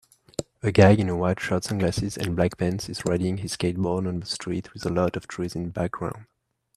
A 0.63 0.71
guy 0.71 0.93
in 0.93 1.09
a 1.09 1.15
white 1.15 1.39
shirt 1.39 1.63
sunglasses 1.63 2.17
and 2.17 2.35
black 2.35 2.57
pants 2.57 2.89
is 2.89 3.05
riding 3.05 3.37
his 3.37 3.55
skateboard 3.55 4.07
on 4.07 4.23
a 4.23 4.25
street 4.25 4.73
with 4.73 4.83
a 4.83 4.89
lot 4.89 5.15
of 5.15 5.27
trees 5.27 5.55
in 5.55 5.65
the 5.65 5.69
background 5.69 6.25